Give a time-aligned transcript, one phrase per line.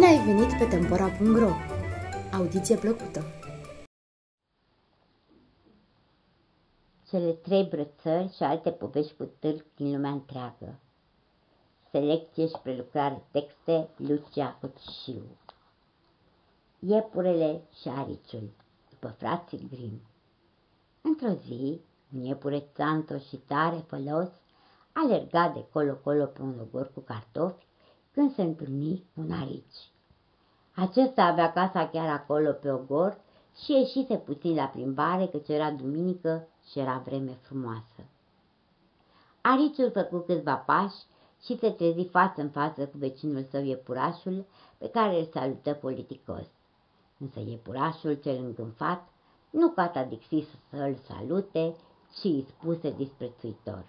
[0.00, 1.50] ai venit pe Tempora.ro!
[2.32, 3.24] Audiție plăcută!
[7.08, 10.78] Cele trei brățări și alte povești cu târg din lumea întreagă.
[11.90, 15.22] Selecție și prelucrare texte Lucia Cociu.
[16.78, 18.50] Iepurele și ariciul,
[18.90, 20.00] după frații Grim.
[21.00, 21.80] Într-o zi,
[22.14, 24.30] un iepure țanto și tare fălos
[24.92, 27.70] alerga de colo-colo pe un ogor cu cartofi
[28.12, 29.90] când se întâlni un arici.
[30.74, 33.20] Acesta avea casa chiar acolo pe ogor
[33.64, 38.04] și ieșise puțin la plimbare, căci era duminică și era vreme frumoasă.
[39.40, 40.96] Ariciul făcu câțiva pași
[41.44, 44.44] și se trezi față în față cu vecinul său iepurașul,
[44.78, 46.46] pe care îl salută politicos.
[47.18, 49.08] Însă iepurașul cel îngânfat
[49.50, 51.74] nu cata dixi să-l salute,
[52.20, 53.84] ci îi spuse disprețuitor.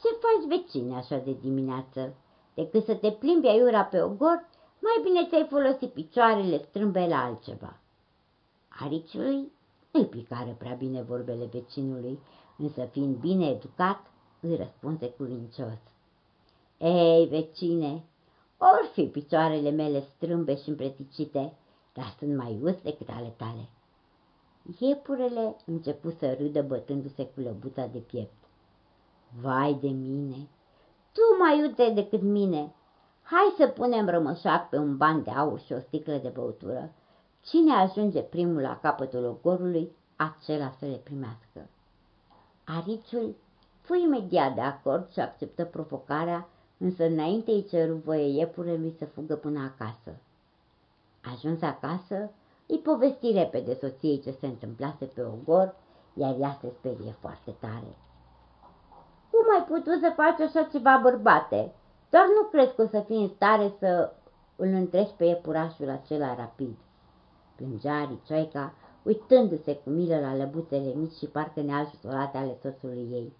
[0.00, 2.14] Ce faci, vecine, așa de dimineață?
[2.60, 7.76] Decât să te plimbi aiura pe ogor, mai bine ți-ai folosit picioarele strâmbe la altceva.
[8.68, 9.52] Ariciului
[9.90, 12.18] nu-i picară prea bine vorbele vecinului,
[12.58, 14.06] însă fiind bine educat,
[14.40, 15.78] îi răspunse cuvincios.
[16.78, 18.04] Ei, vecine,
[18.58, 21.52] or fi picioarele mele strâmbe și împreticite,
[21.92, 23.68] dar sunt mai us decât ale tale.
[24.78, 28.44] Iepurele începu să râdă bătându-se cu lăbuța de piept.
[29.40, 30.48] Vai de mine!
[31.12, 32.74] Tu mai iute decât mine!
[33.22, 36.92] Hai să punem rămășac pe un ban de aur și o sticlă de băutură.
[37.42, 41.68] Cine ajunge primul la capătul ogorului, acela să le primească.
[42.64, 43.34] Ariciul
[43.80, 49.36] fu imediat de acord și acceptă provocarea, însă înainte îi ceru voie iepurelui să fugă
[49.36, 50.16] până acasă.
[51.34, 52.30] Ajuns acasă,
[52.66, 55.74] îi povesti repede soției ce se întâmplase pe ogor,
[56.14, 57.96] iar ea se sperie foarte tare.
[59.30, 61.72] Cum ai putut să faci așa ceva, bărbate?
[62.10, 64.12] Doar nu crezi că o să fii în stare să
[64.56, 66.76] îl întrești pe iepurașul acela rapid.
[67.56, 68.72] Plângea Ricioica,
[69.02, 73.32] uitându-se cu milă la lăbuțele mici și parcă neajutorate ale soțului ei.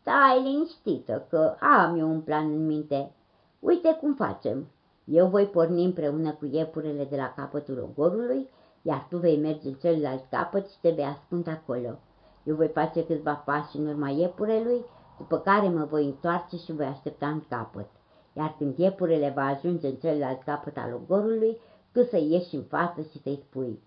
[0.00, 3.12] Stai liniștită, că am eu un plan în minte.
[3.58, 4.66] Uite cum facem.
[5.04, 8.48] Eu voi porni împreună cu iepurele de la capătul ogorului,
[8.82, 11.98] iar tu vei merge în celălalt capăt și te vei ascunde acolo.
[12.42, 14.84] Eu voi face câțiva pași în urma iepurelui,
[15.18, 17.86] după care mă voi întoarce și voi aștepta în capăt.
[18.32, 21.58] Iar când iepurele va ajunge în celălalt capăt al ogorului,
[21.92, 23.82] tu să ieși în față și să-i spui,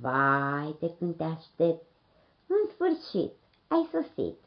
[0.00, 1.86] Vai de când te aștept!
[2.46, 3.32] În sfârșit,
[3.68, 4.38] ai sosit!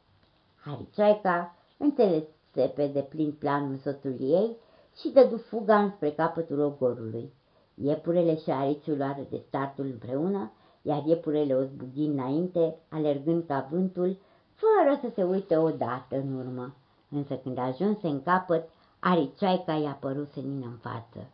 [0.55, 4.57] Haricioica înțelese pe deplin planul soțului ei
[4.95, 7.33] și dădu fuga înspre capătul ogorului.
[7.75, 14.17] Iepurele și ariciul luară de startul împreună, iar iepurele o zbughi înainte, alergând ca vântul,
[14.53, 16.73] fără să se uite odată în urmă.
[17.09, 18.69] Însă când ajunse în capăt,
[18.99, 21.27] aricioaica i-a părut senină în față.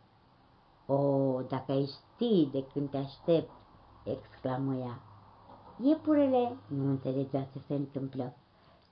[0.86, 3.50] O, dacă ai ști de când te aștept,
[4.04, 5.00] exclamă ea.
[5.82, 8.34] Iepurele nu înțelegea ce se întâmplă.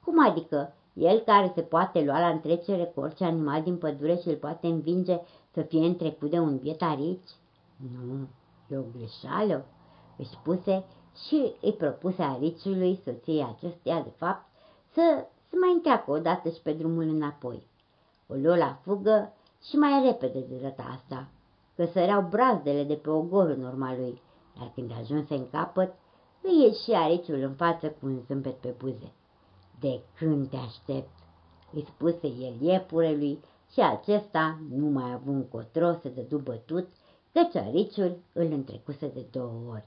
[0.04, 0.74] Cum adică?
[0.92, 4.66] El care se poate lua la întrecere cu orice animal din pădure și îl poate
[4.66, 5.20] învinge
[5.52, 7.30] să fie întrecut de un biet arici?
[7.76, 8.26] Nu,
[8.68, 9.64] e o greșeală,
[10.16, 10.84] își spuse
[11.26, 14.46] și îi propuse ariciului soției acesteia, de fapt,
[14.92, 17.66] să se mai întreacă odată și pe drumul înapoi.
[18.28, 19.32] O luă la fugă
[19.62, 21.28] și mai repede de data asta,
[21.76, 24.20] că săreau brazdele de pe ogor în urma lui,
[24.58, 25.94] dar când ajunse în capăt,
[26.42, 29.12] îi ieși ariciul în față cu un zâmbet pe buze.
[29.80, 31.08] De când te aștept?"
[31.72, 33.40] îi spuse el iepurelui
[33.72, 36.88] și acesta nu mai avut încotro să dădu bătut,
[37.32, 39.84] căci ariciul îl întrecuse de două ori.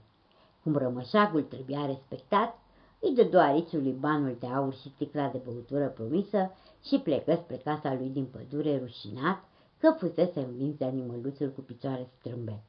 [0.69, 2.57] Cum rămășagul trebuia respectat,
[2.99, 6.51] îi dădu ariciului banul de aur și sticla de băutură promisă
[6.83, 9.43] și plecă spre casa lui din pădure rușinat
[9.77, 12.63] că fusese învins de animăluțul cu picioare strâmbe.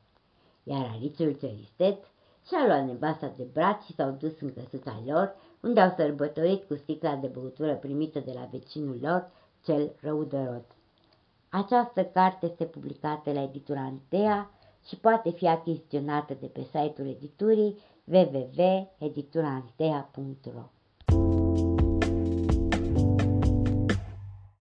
[0.63, 1.99] Iar ariciul ceristeț
[2.47, 6.75] și-a luat nevasta de braț și s-au dus în căsuța lor, unde au sărbătorit cu
[6.75, 9.31] sticla de băutură primită de la vecinul lor,
[9.65, 10.65] cel răudăros.
[11.49, 14.51] Această carte este publicată la editura Antea
[14.87, 17.79] și poate fi achiziționată de pe site-ul editurii
[18.11, 20.65] www.editurantea.ro